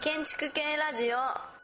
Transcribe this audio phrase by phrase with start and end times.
[0.00, 1.59] 建築系ラジオ。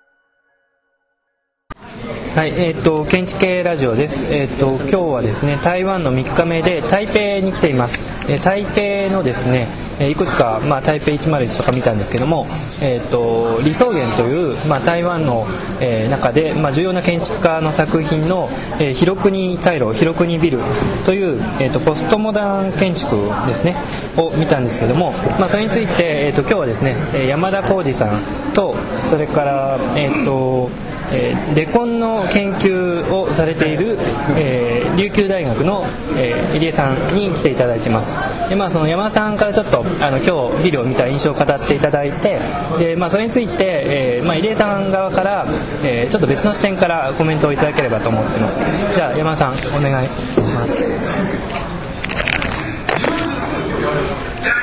[2.36, 4.26] はい、えっ、ー、と建築系ラジオです。
[4.30, 7.98] えっ、ー、と今日はですね台湾の3日目で台北に来ています。
[8.30, 9.68] えー、台北のですね
[9.98, 12.46] えいくつかまあ台北101とか見たんですけども、
[12.82, 15.46] えっ、と李相元というまあ台湾の、
[15.80, 20.58] え、中でまあ重要な建築家の作品の、えー、広国大楼広国ビル
[21.06, 23.74] というえっ、とポストモダン建築ですね
[24.18, 26.96] を見たんですけども、まあそれについてえっ、と今日はですね
[27.30, 28.18] 山田浩二さん
[28.52, 28.76] と
[29.08, 30.68] それからえっ、と
[31.12, 33.98] え、デコンの研究をされている、
[34.36, 35.84] えー、琉球大学の、
[36.16, 38.16] えー、入江さんに来ていただいてます。
[38.48, 42.38] で、まあ、その山田さんからちょっとあの今日ビデオを見た印象を語っていただいて
[42.78, 45.46] で、まあ、それについて、えーまあ、入江さん側から、
[45.84, 48.60] えー、ちょっと別の視点からコメントをいただければと思ってます。
[48.94, 51.45] じゃあ山田さんお願いします。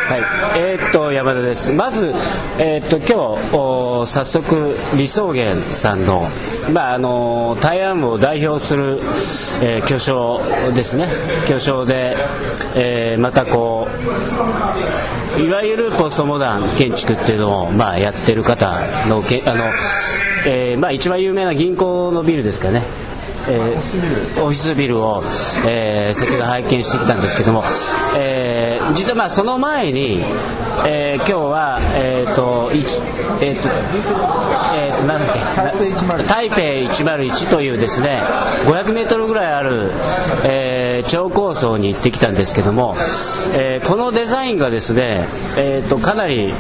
[0.06, 0.22] はい、
[0.60, 1.72] えー、っと山田です。
[1.72, 2.14] まず、
[2.60, 3.38] えー、っと今
[4.06, 6.28] 日早速李相元さんの
[6.74, 9.00] まああの台湾を代表する、
[9.62, 10.42] えー、巨匠
[10.76, 11.08] ですね。
[11.48, 12.18] 巨匠で、
[12.76, 13.88] えー、またこ
[15.38, 19.64] ういわゆるポストモダン建築っていうのをまあやってる方のけあの、
[20.46, 22.84] えー、まあ一番有名な銀行のビルですかね。
[23.50, 25.24] えー、オフィスビルを、
[25.68, 27.64] えー、先ほど拝見してきたんですけども、
[28.16, 30.20] えー、実はまあその前に、
[30.86, 33.70] えー、今日は、えーとえーと
[34.74, 36.62] えー、となんだっけ台北
[37.04, 38.24] 101というですね
[38.66, 39.92] 500m ぐらいある、
[40.46, 42.96] えー、超高層に行ってきたんですけども、
[43.54, 45.28] えー、このデザインがですね、
[45.58, 46.54] えーと、かなり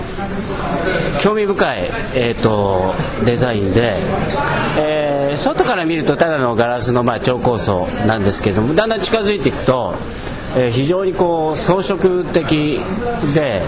[1.21, 2.93] 興味深い、えーと、
[3.25, 3.95] デザインで、
[4.77, 9.95] えー、外から見るとただのガラスのまあ超高層なんですけどもだんだん近づいていくと
[10.55, 12.79] えー、非常にこう装飾的
[13.33, 13.61] で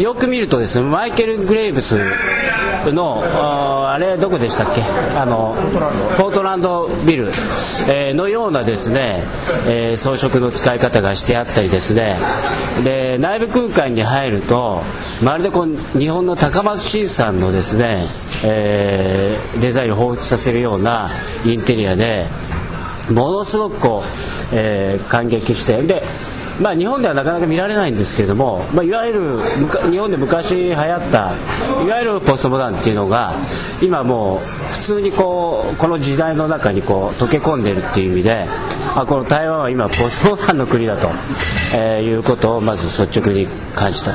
[0.00, 1.98] よく見るとですねマイケル・グレイブス
[2.86, 4.82] のあれどこでしたっけ？
[5.16, 5.56] あの
[6.18, 7.28] ポートランドビル、
[7.88, 9.24] えー、のようなですね、
[9.66, 12.18] えー、装飾の使い方がしてあったりですね。
[12.84, 14.82] で内部空間に入ると
[15.24, 18.06] まるでこう日本の高松新さんのですね、
[18.44, 21.10] えー、デザインを彷彿させるような
[21.44, 22.26] インテリアで
[23.12, 24.08] ものすごくこう、
[24.52, 26.02] えー、感激してで
[26.60, 31.32] まあ、日本ではなかなか見られないんですけれども、まあ、いわゆる日本で昔流行った
[31.84, 33.34] いわゆるポストモダンっていうのが
[33.82, 38.46] 今もう普通にこうこの時代の中にこう溶け込んでるっていう意味で
[38.96, 41.10] あこの台湾は今ポストモダンの国だと、
[41.74, 44.14] えー、いうことをまず率直に感じた。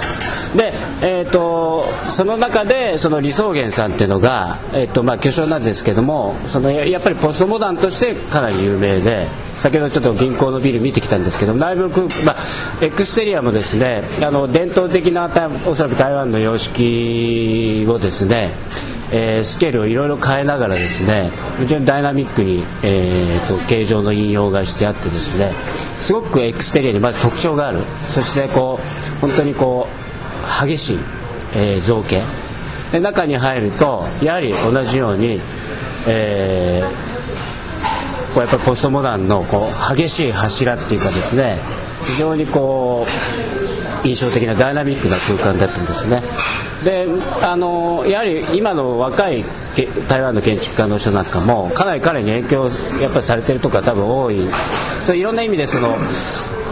[0.58, 9.28] で、えーと、その中でその李相元さんっていうのが、えーとまあ、巨匠なんですけどもそのやっぱりポストモダンとしてかなり有名で
[9.60, 12.36] 先ほどちょっと銀行のビル見てきたんですけど内部空、まあ、
[12.84, 15.30] エクステリアもですねあの伝統的な
[15.68, 18.52] おそらく台湾の様式をですね
[19.14, 25.52] えー、スケールをいろいろ変えながらですね非常にダイナミックに、えーと、形状の引用がしてあってですね
[26.00, 27.80] すごくエクステリアにまず特徴がある。
[28.08, 29.88] そしてこう本当にこ
[30.64, 31.00] う激しい、
[31.56, 32.22] えー、造形。
[32.92, 35.40] で中に入るとやはり同じように、
[36.08, 41.58] えー、こうやっぱりポストモダンのこう激しい柱っていうかですね
[42.04, 43.06] 非常にこ
[44.04, 46.24] う印象的なダイナミックな空間だったんですね。
[46.84, 47.06] で
[47.44, 49.44] あのやはり今の若い
[50.10, 52.68] 台湾の建築家の人なんかもかなり彼に影響
[53.00, 54.40] やっぱりされてるとか多分多い。
[55.04, 55.96] そういろんな意味でその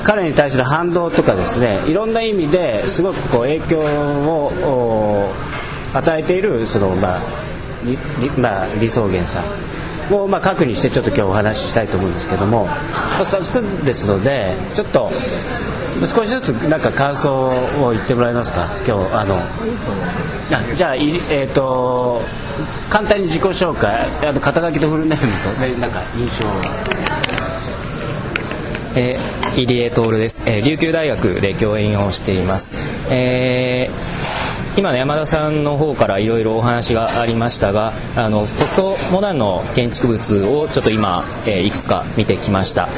[0.03, 5.31] 彼に対する反動とかですねいろんな意味ですごくこう影響を
[5.93, 7.19] 与えているその、まあ
[8.37, 9.69] まあ、李相元さん。
[10.11, 15.11] を、まあ、核にしてちょっと今日お話ししたいと思うんですけども、まあ、早速ですのでちょっと
[16.05, 18.65] 少しずつなんか感想を言ってもらえますか？
[18.87, 22.21] 今日あのあじゃあえっ、ー、と
[22.89, 26.47] 簡単に自己紹介あの肩書きとフルネームと、ね、なんか印象
[28.95, 32.75] えー、入江徹です、えー、琉球大学で教員をしています、
[33.13, 42.89] えー、今の山田さんの方からいろいろお話がありましたがあのポストモダンの建築物をちょっと今、えー、いくつか見てきました。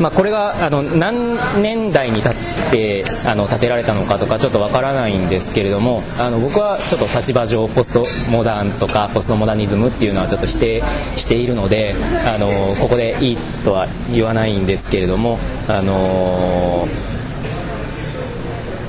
[0.00, 10.82] まあ、これがあの何年代に経ってあの建てられたのかとかちょっとわからないんですけれどもあの僕はちょっと立場上ポストモダンとかポストモダニズムっていうのはちょっと否定
[11.16, 12.48] しているのであの
[12.80, 16.86] ここでいいとは言わないんですけれどもあの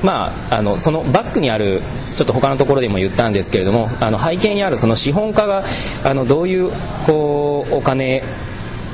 [0.04, 1.82] まあ、あのそのバックにある
[2.16, 5.64] ちょっと他のところでも言ったんですけれどもあの背景にあるその資本家が
[6.06, 6.72] あのどういう
[7.06, 8.24] こうお金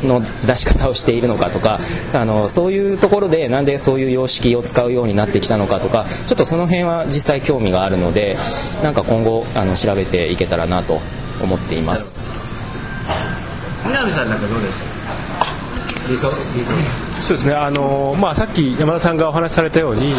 [0.06, 1.80] の出し方をしているのかとか
[2.14, 8.38] あのそういうところでなんでそういう様式を使うようになってきたのかとかちょっとその辺は実際興味があるので
[8.84, 11.00] なんか今後あの調べていけたらなと
[11.42, 12.24] 思っています。
[13.86, 14.84] 南さんなんかどうです
[16.10, 17.05] 理想理想。
[17.22, 17.54] そうですね。
[17.54, 20.14] あの、まあ、さっき山田さんがお話しされたように、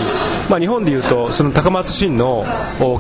[0.48, 2.44] まあ、日本でいうとその高松新の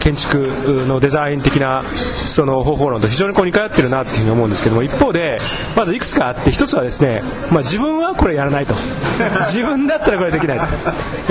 [0.00, 0.48] 建築
[0.86, 5.38] のデザイン的なその方法論と非常にこう似通ってるなというふうに思うんですけども一方で
[5.76, 8.74] まずいくつかあって一つはですね、まあ、自分はこれやらないと。
[9.52, 10.64] 自分だったらこれできないと。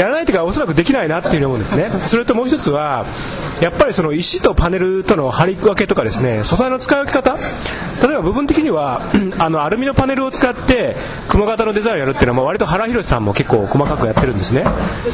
[0.01, 1.89] やらないというかおそらくできないなっていうふうに思うんですね。
[2.06, 3.06] それともう一つは
[3.62, 7.38] やっぱりその石とパネルとの張り分けとかですね素材の使い分け方。
[8.01, 9.01] 例えば部分的には
[9.39, 10.95] あのアルミのパネルを使って
[11.29, 14.63] 雲型のデザインをやるっていうのは割と原宏さんも結構細かくやってるんですね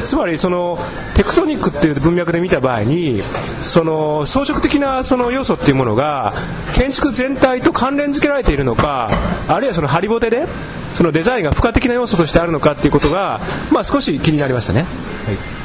[0.04, 0.78] つまりその
[1.16, 6.32] テクトニックっていう文脈で見た場合にその装飾的なその要素っていうものが
[6.76, 9.10] 建築全体と関連付けられているのか
[9.48, 10.46] あるいはそのハリボテで
[10.94, 13.40] そのデザインが付加的な要素としてあるのかっていうことが、
[13.72, 14.82] まあ、少し気になりましたね。
[14.82, 14.86] は
[15.32, 15.61] い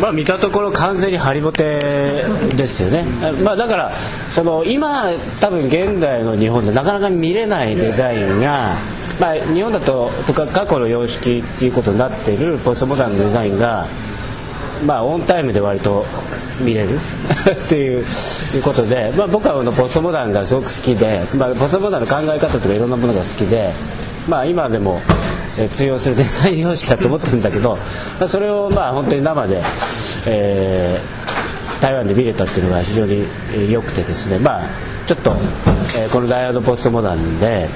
[0.00, 2.24] まあ見たところ完全にハリボテ
[2.56, 3.04] ですよね、
[3.44, 3.92] まあ、だから
[4.30, 5.10] その今
[5.40, 8.76] 多分現代の日本でなかなか見れないデザインが、
[9.20, 13.86] まあ、日本だととか過去の様式っていうことになってるポストモダンのデザインが、
[14.86, 16.04] まあ、オンタイムで割と
[16.60, 16.98] 見れる。
[17.50, 18.04] っていう
[18.62, 23.70] ことで、まあ、僕はあのポストモダンがすごく好きで、まあ、ポストモダンの考え方とかいろんなものが好きで、
[24.28, 25.00] まあ、今でも
[25.60, 27.76] え通用するデザイン様式だと思ってるんだけど、
[28.18, 29.62] まあ、それをまあ本当に生で、
[30.26, 33.24] えー、台湾で見れたっていうのが非常に
[33.70, 34.62] 良くてですね、まあ、
[35.06, 35.30] ちょっと、
[35.98, 37.68] えー、このダイヤードポストモダンで、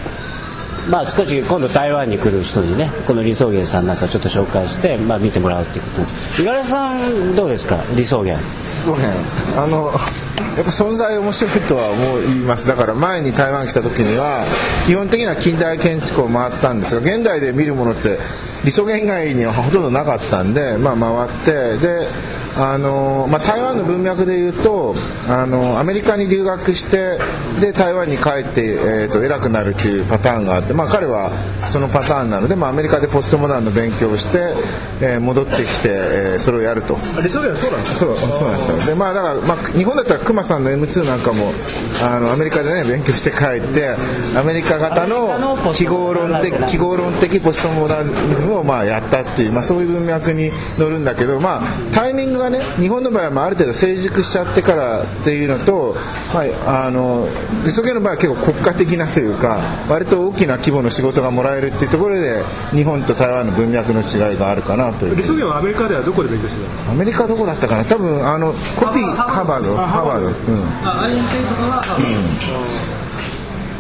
[0.91, 6.43] まあ、少し今度台湾に来る人にねこの理想源さんなんかちょっと紹介して、まあ、見てもらうっていうことです。
[6.43, 7.79] 五十嵐さんどうですか？
[7.97, 8.43] 理想源
[9.57, 9.91] あの
[10.57, 12.67] やっぱ存在面白いとは思います。
[12.67, 14.47] だから前に台湾来た時には
[14.87, 18.19] 基本的には近代建築を回ったんですが現代で見るものって
[18.65, 22.07] 理想源以外にはほとんどなかったんで、まあ、回ってで
[22.57, 24.95] あのまあ、台湾の文脈でいうと
[25.29, 27.19] あのアメリカに留学して
[27.61, 31.31] で台湾に帰って、えーと、偉くなるっていうパターンがあって、まあ、彼は
[31.65, 34.55] そのパターンなので、まあ、アメリカでポストモダンの勉強をして、
[35.01, 36.97] えー、戻ってきて、えー、それをやると。
[37.23, 38.95] 理想そうなんですそうそうなんですよ。
[38.95, 41.53] で、まあ、だから、まあ、日本だったら熊さんの M2 なんかも
[42.03, 43.97] あのアメリカでね勉強して帰って
[44.37, 51.63] アメリカ型の記号論的記号論的ポストモダニズムをまあやったっていう、まあ、そういう文脈に乗るんだけど、まあ、
[51.93, 55.97] タイミングがね日本の場合はある程度成熟しちゃってからっていうのと、
[56.33, 57.27] まあ、あの
[57.65, 59.59] 理想系の場合は結構国家的なというか
[59.89, 62.43] 割と大きな規模の仕事がもらえるっていうところで
[62.73, 65.17] 日本と台湾の文脈の違いがあるかなという。
[65.17, 66.93] 理想系はアメリカではどこで勉強してたんですか？
[66.93, 67.85] アメリカどこだったかな？
[67.85, 70.27] 多分あのコピーハーバードハーバード。
[70.27, 70.33] うん。
[70.33, 70.45] あと
[70.91, 73.04] かは、うん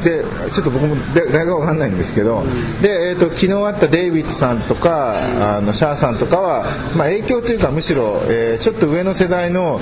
[0.04, 0.22] で
[0.52, 2.44] ちょっと僕も大学わかんないんですけど、
[2.82, 5.14] で、えーと、昨日会ったデイビッドさんとか
[5.56, 6.64] あのシャーさんとかは、
[6.96, 9.80] まあ、影響というかむしろ、えー、ちょっと上の世代の、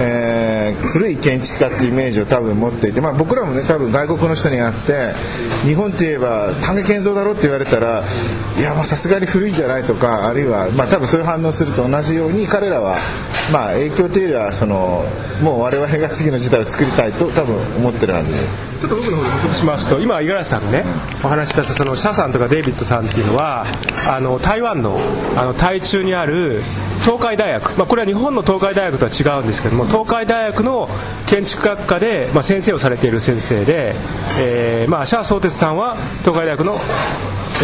[0.00, 5.12] えー、古い建築家っていうイメージを多分持っていて、まあ、僕らもね多分外国の人に会って
[5.66, 8.04] 日本といえば丹下健三だろって言われたら
[8.58, 12.96] いやさすがに古いんじゃないとかあるいは、まあ、多分そういう反応すると同じように彼らは、
[13.52, 15.02] まあ、影響というよりはその
[15.42, 18.74] もう我々が次の時代を作りたいと多分思ってるはずです。
[18.80, 19.30] ちょっと僕の方で
[19.64, 20.84] ますと今五十嵐さんがね
[21.24, 23.66] お話したそのシャさんとかデイビッドさんっていうのは
[24.08, 24.98] あの台湾の
[25.36, 26.62] あの台中にある
[27.04, 30.88] 東海大学、まあ、これは日本の東海大学とは違うんですけども東海大学の
[31.26, 33.94] 建築学科で、まあ、先生をされている先生で、
[34.40, 36.78] えーまあ、シャー宗哲さんは東海大学の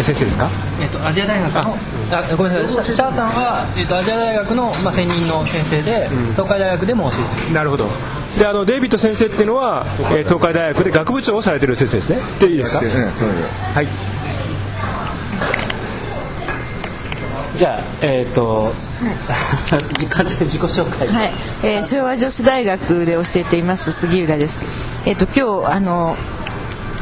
[0.03, 0.49] 先生ですか、
[0.81, 2.35] えっと、アジア大学のあ。
[2.37, 2.85] ごめんなさい。
[2.85, 7.85] シャーさんは、えっと、アジア大学の、まあ、専任の先生で、うん、東海大学でも教えてるなるほど
[8.41, 12.17] であのデイビッド先生っていうのは、えー、東海大学で学部長をされてる先生ですね。
[12.39, 12.83] でいいですか、は
[13.83, 13.87] い。
[17.55, 18.71] じゃあえっ、ー、と
[20.09, 21.31] 簡単に自己紹介はい、
[21.61, 24.63] えー、昭和女子大学で教えています杉浦です。
[25.05, 26.17] えっ、ー、と今日あの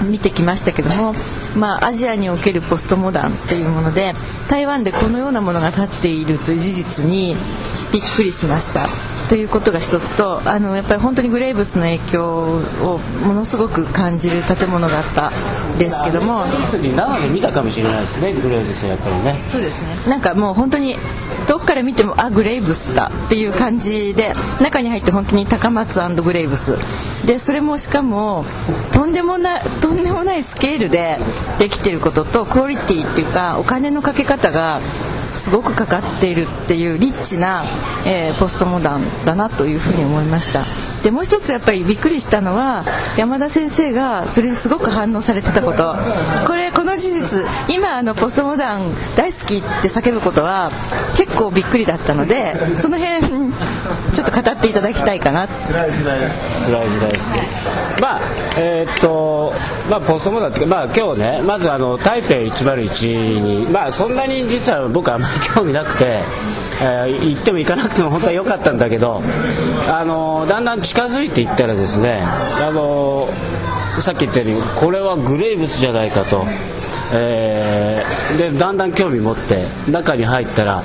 [0.02, 1.14] 見てきましたけども、
[1.56, 4.14] まあ、アジアにおけるポストモダンというもので
[4.50, 7.38] 台湾でこのようなものが立っているという事実に
[7.94, 8.88] びっくりしました
[9.30, 12.24] ということが一つとあのやっぱり本当にグレーブスの影響
[12.82, 15.32] をものすごく感じる建物だった
[15.78, 16.46] ですけども。
[16.72, 19.40] 生で見たかもしれないですねグレーブスやっぱりね。
[19.46, 20.10] そうですね。
[20.10, 20.98] なんかもう本当に
[21.48, 26.78] どこから見てもあグレーブスだっていう感じで中に入って本当に高松グレーブス。
[27.28, 28.46] でそれもしかも
[28.92, 31.20] とんでもないとんでもないスケールで
[31.60, 34.80] できてることとクオリティっていうかお金のかけ方が
[35.40, 37.64] すごくかかっているっていうリッチな、
[38.06, 40.60] えー、ポストモダンだなというふうに思いました。
[41.04, 42.84] でもう一つやっぱりびっくりしたのは
[43.18, 45.96] 山田先生がそれにすごく反応されてたこと。
[46.46, 48.82] これこの事実今あのポストモダン
[49.16, 50.72] 大好きって叫ぶことは
[51.16, 53.28] 結構びっくりだったのでその辺
[54.14, 55.48] ちょっと語っていただきたいかな。
[55.48, 56.70] 辛い時代です。
[56.70, 57.48] 辛い時代ですね。
[58.02, 58.20] まあ
[58.58, 59.54] えーっと
[59.90, 66.22] まあポストモダンってまあ今日ねまずあの台北101にまあそんなに実は僕はあんまり興味なくて、
[66.82, 69.22] えー行っても行かなくても本当は良かったんだけど
[69.88, 73.28] あのだんだん近づいていったらですねあの
[74.00, 76.46] さっき言ったようにこれはグレイブスじゃないかと、
[77.14, 80.84] えーでだんだん興味持って中に入ったら、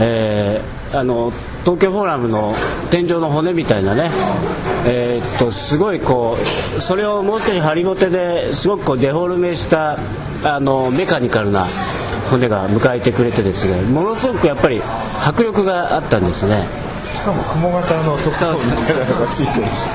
[0.00, 1.32] えーあの
[1.64, 2.54] 東京フォーラムの
[2.92, 4.10] 天井の骨みたいなね、
[4.86, 6.44] えーっとすごいこう
[6.80, 9.98] それをもう少し張りぼてですごくこうデフォルメした
[10.44, 11.66] あのメカニカルな
[12.30, 14.80] 骨が迎えてくれてですねものすごくやっぱり
[15.26, 16.64] 迫力があったんですね。
[17.14, 18.96] しかも雲型の特徴みたい。
[18.96, 19.88] なのがついてるし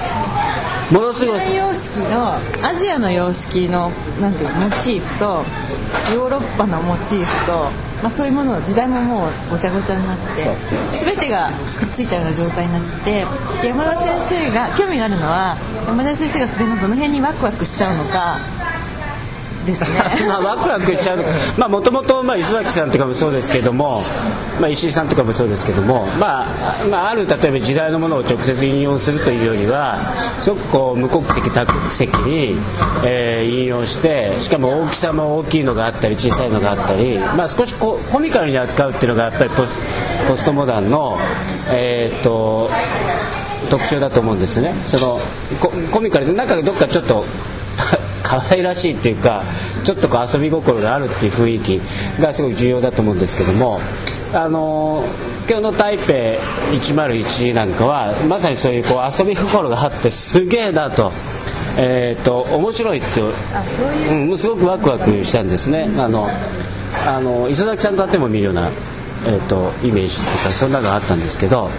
[0.92, 2.34] ものすごい様式の
[2.68, 5.46] アジアの様式のなんていうのモチーフと
[6.16, 7.70] ヨーロッパのモチーフと、
[8.02, 10.24] まあ、そういうものの時代ももうごちゃごちゃになって
[11.04, 13.26] 全てがくっついたような状態になって
[13.66, 18.38] 山田先生が興味があるのは山田先生がそれのどの辺にワクワクしちゃうのか
[19.66, 19.90] ですね。
[20.28, 21.24] まあ、ワクワクしちゃう
[21.58, 24.02] まあもともとまあ磯崎さんとかもそうですけども、
[24.60, 30.00] まあ、石井さんとかもそうですけども、まあ、まあある例えば時代のものを直接引用するというよりは
[30.40, 32.56] すごくこう無国籍多国籍に、
[33.04, 39.76] えー引用してしかも大きさも大きいのがあったり小さいのがあったり、まあ、少しこコミカルに扱うっていうのがやっぱりポス
[40.28, 41.18] ポストモダンの、
[41.72, 42.70] えーっと
[43.70, 45.20] 特徴だと思うんですねその
[45.60, 47.24] ココミカルでなんかどっかちょっと
[48.30, 49.44] 可愛らしいっていうか
[49.84, 53.80] ちょっとこう遊び心があるっていう雰囲気がすごい重要だと思うんですけども
[54.34, 55.04] あの
[55.48, 61.12] 今日の台北101なんかはまさにそういうこう遊び心があってすげえなと。
[61.78, 63.22] えー、と面白いって
[64.12, 66.28] うん、もうすごくワクワクしたんですねあの
[67.08, 68.70] あの磯崎さんと会っても見るような、
[69.26, 71.70] えー、とイメージとかそんなのがあったんですけど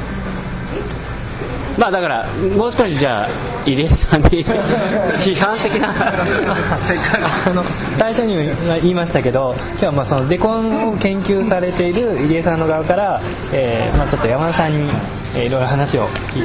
[1.80, 3.28] まあだからもう少しじゃあ
[3.64, 4.44] 入江さんに
[5.24, 5.88] 批判的な
[7.48, 7.64] あの
[7.98, 8.42] 最初にも
[8.82, 13.18] 言いましたけど今日はまあそのデコンを研究されている入江さんの側から、
[13.50, 14.90] えーまあ、ちょっと山田さんに、
[15.34, 16.08] えーいろいろ話を。
[16.08, 16.42] 聞い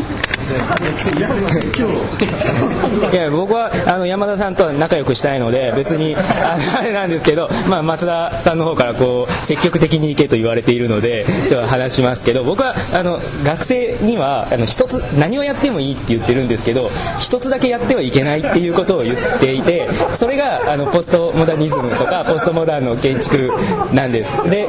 [3.12, 16.90] いや僕はあの山田さんとは仲良くしたいので別にあれなんですけど、まあ、松田さんの方からこう積極的に行けと言われているのでちょっと話しますけど僕はあの学生にはあの一つ何をやってもいいって言ってるんですけど
[17.20, 23.52] 一つだけやってはいけないっていうことを言っていてそれがあのポストモダニズムとかポストモダンの建築
[23.94, 24.38] なんです。
[24.50, 24.68] で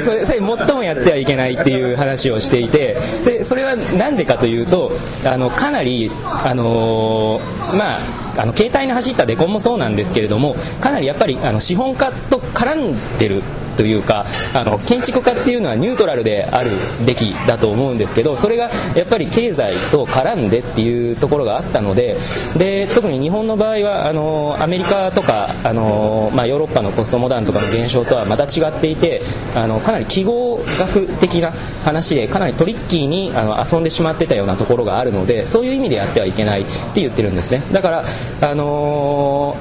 [0.00, 4.92] それそれ最もやってはいけないっていう話をしていてでそれは何でかというと
[5.24, 7.98] あのかなり、あのーまあ
[8.38, 13.42] あの携帯に走ったデコンもそうなんですけれどもかなりやっぱりあの資本家と絡んでる
[13.76, 16.70] というかあの建築家っていうのはニュートラルである
[17.06, 22.16] べきだと思うんですけどそれがやっぱり経済と絡んでっていうところがあったので
[22.56, 29.20] で特に日本の場合はあのアメリカとかあの、まあ、ヨーロッパのポストモダンとかの現象とはまた違っていて
[29.54, 31.52] あのかなり記号学的な
[31.84, 36.64] 話でかなりトリッキーにあの遊んでしまってたようなところがあるのでそういう意味でやってはいけないっ
[36.94, 37.62] て言ってるんですね。
[37.72, 38.04] だから、
[38.40, 39.56] あの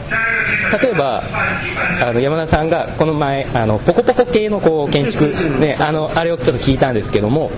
[0.82, 1.24] 例えば
[2.02, 5.28] あの山田さんがこの前あのポコポコ系のこう建築、
[5.60, 7.52] ね、あのあれをちょっと聞いたんですけども。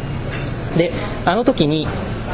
[0.77, 0.93] で
[1.25, 1.87] あの時に、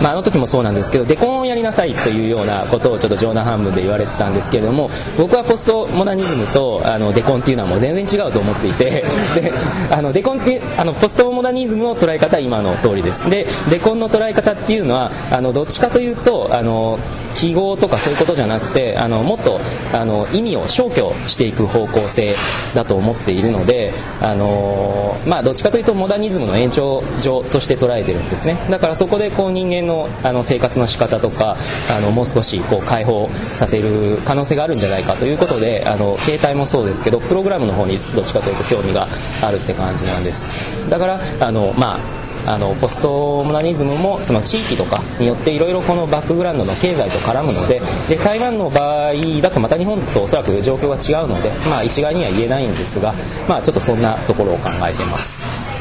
[0.03, 8.83] まあ、あの時もそうなんですけどデコンをやりなさいというようなことをちょっと冗談半分で言われてたんですけれども僕はポストモダニズムとあのデコンっていうのはもう全然違うと思っていて
[9.35, 9.51] で
[9.89, 13.29] あのデコンってあのポストモダニズムの捉え方は今の通りです。
[13.29, 16.99] でデコンの捉え方っていうのはあのどっちかというとあの
[17.35, 19.59] 記号とかそういうことじゃなくてあのもっと
[19.93, 22.35] あの意味を消去していく方向性
[22.73, 28.57] だと思っているのであの、まあ、どっちかというとモダニズムの延長上として捉えてるんですね。
[28.69, 29.92] だからそこでこう人間の
[30.23, 31.55] あの生活の仕方とか
[31.89, 39.07] あのもう少しこう解放させる可能性があるんじゃないかということであの携帯もそうですけどプログラムの方にどっちかというと興味が
[39.43, 53.13] あるって感じなんですだからあのまああのポストモダニズムもその地域とかによっていろいろこのバックグラウンドの経済と絡むのでで台湾の場合だとまた日本とおそらく状況が違うので、まあ、一概には言えないんですが、
[53.47, 55.72] まあ、ちょっとそんなところを考えてます。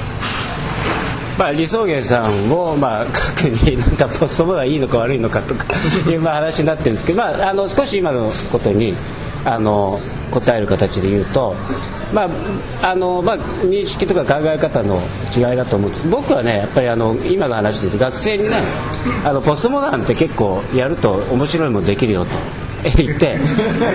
[1.39, 5.67] まあ、李宗元さんも、まあ、各になんかポストモダンいいのか悪いのかとか
[6.11, 8.95] いうまあ話になってるんですけど、まあ、あの少し今のことに
[9.45, 9.99] あの
[10.31, 11.55] 答える形で言うと、
[12.13, 12.29] ま
[12.83, 15.01] ああのまあ、認識とか考え方の
[15.37, 18.57] 違いだと思うんです僕はねやっぱりあの今の話で言うと学生にね
[19.25, 22.62] あのポストモダンって結構やると面白いものできるよと。
[22.83, 23.39] 言って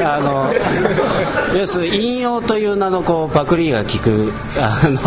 [0.04, 0.54] あの
[1.58, 5.00] 要するに引用という名のこうパクリが効くあの、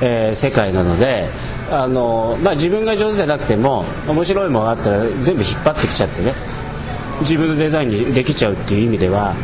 [0.00, 1.28] えー世界なので
[1.70, 6.34] あの、まあ、自分が上手じゃなくても面白いものがあったら全部引っ張ってきちゃってね
[7.20, 9.34] 自分のデザインにできちゃうっていう意味では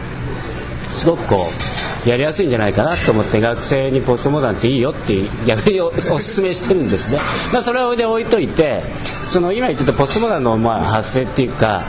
[0.93, 7.19] すごくこうやりやすいんじゃないかなと思って学生にポストモダンっていいよって逆にお おすすめしてるんですね、
[7.53, 8.83] まあ、それは置いて置いといて
[9.29, 11.83] その今言ってたポストモダンのまあ発生っていうか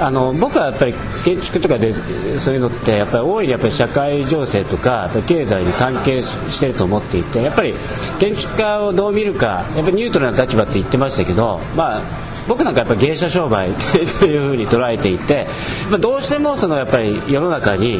[0.00, 7.74] あの僕はやっぱり建築とかでそういうのってやっぱり大いにやっぱり社会情勢とか経済に関係ししてると思っていてやっぱり
[8.18, 12.02] 建築家をどう見るかやっぱりニュートラルな立場って言ってましたけどまあ
[12.48, 13.70] 僕なんかやっぱ芸者商売
[14.20, 15.46] というふうに捉えていて
[15.90, 17.98] まあどうしてもそのやっぱり世の中に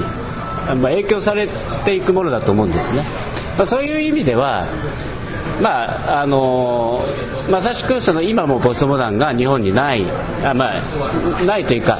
[0.67, 1.49] まあ影響され
[1.85, 3.03] ていくものだと思うんですね、
[3.57, 4.65] まあ、そういう意味では
[5.61, 7.01] まああの
[7.51, 10.05] まさしくその今もポストモダンが日本にない
[10.45, 11.97] あ、まあ、ないというか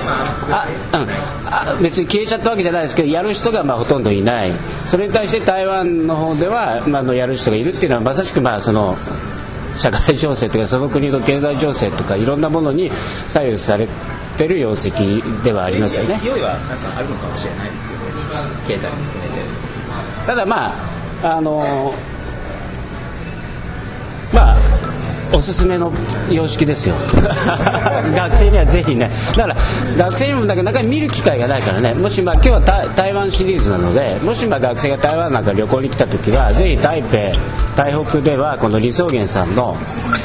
[0.51, 0.67] あ、
[0.99, 1.09] うん、
[1.47, 4.53] あ別に消えちゃったわけじゃないですけどやる人がまあほとんどいない
[4.89, 8.97] それに対して台湾の方では、まあ、あのやる人がいるっていうのはまさしくまあその
[9.77, 12.91] 社会情勢とかその国の経済情勢とかいろんなものに
[13.29, 13.87] 左右され
[14.37, 14.91] てる様石
[15.43, 16.21] ではありますよね。
[16.25, 18.07] 用意はなんかあるのかもしれないですけど
[18.67, 19.47] 経済も含めて
[20.27, 20.73] ただま
[21.23, 22.16] ああのま
[25.37, 25.93] おすすめの
[26.31, 26.95] 様式ですよ。
[28.17, 29.11] 学生にはぜひね。
[29.37, 29.57] だから
[29.99, 31.95] 学生にもだけどなかなか見る機会がないからね。
[31.95, 39.77] もしまあ今日は台湾シリーズなのでもしまあ学生が台湾なんか旅行に来た時はぜひ台北台北ではこの李宗元さんの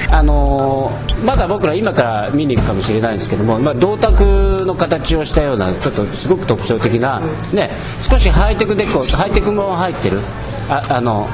[0.10, 7.22] あのーまだ僕ら今から見に行くかもしれないんですけども、まあ、銅鐸の形をしたようなちょっとすごく特徴的な、
[7.54, 7.70] ね、
[8.02, 10.20] 少しハイテクデコハイテクも入ってる
[10.68, 11.30] ああの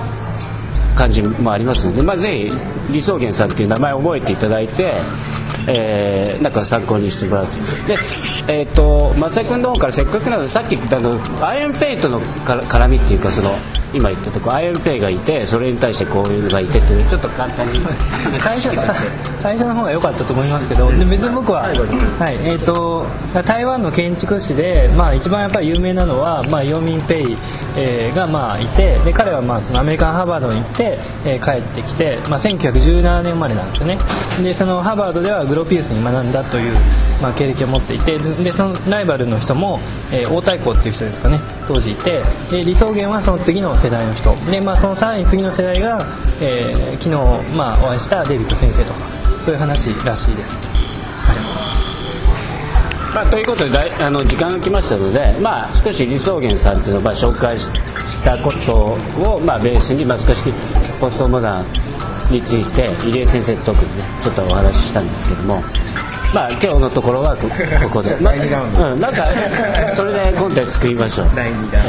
[0.98, 2.52] 感じもありますので、まあ、ぜひ
[2.92, 4.92] 理想源さんっていう名前を覚えていただいて、
[5.68, 7.46] えーなんか参考にしてもらう
[7.88, 7.98] で、
[8.48, 11.12] えー、と松田君の方からせっかくなのでさっき言ったあの
[11.46, 13.50] アイアンペイトのから絡みっていうかその
[13.98, 17.80] 今言ったとこアイアンペイがいてそれに対してこういうのがいてっていうちょっと簡単に。
[18.40, 18.70] 最初
[19.42, 23.06] 最初の方が良かったと思いますけどで別に僕は、はいえー、と
[23.46, 27.36] 台湾の建築士で、まあ、一番やっぱり有名なのは、まあ、ヨーミン・ペイ、
[27.78, 33.98] えーが、まあ、いてで彼は、まあ、そのアメリカンハーバードに行って、えー帰ってきて、まあ、1917年生まれなんですよね。
[34.44, 36.78] でそのハーバードではグロピウスに学んだという、
[37.22, 39.80] まあ、経歴を持っていてでそのライバルの人も、
[40.12, 46.00] えー、王太閤っていう人ですかね当時いてで李宗元はその次の世代の人で、まあ、そのさらに次の世代が、
[46.40, 47.10] えー昨日、
[47.56, 49.00] まあ、お会いしたデビッド先生とか
[49.42, 50.88] そういう話らしいです
[53.14, 57.72] まあ、ということでだいあの時間が来ましたので、まあ、少し李宗元さんというのをまあ紹介し
[58.24, 60.44] たことを、まあ、ベースに、まあ、少し
[61.00, 61.66] ポストモダン
[62.30, 65.87] について入江先生と特にねちょっとお話ししたんですけども。
[66.34, 67.48] まあ、今日のところはこ
[67.84, 68.92] ここで、ま第二ラウンド。
[68.92, 69.28] うん、なんか
[69.96, 71.30] それでコンテンツ作りましょう。
[71.36, 71.82] 第二弾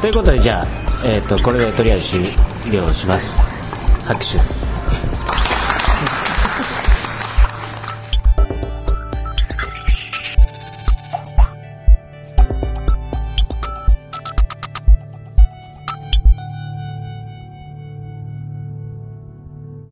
[0.00, 0.64] ということでじゃあ、
[1.04, 3.38] えー、とこれでとりあえず終了します。
[4.06, 4.59] 拍手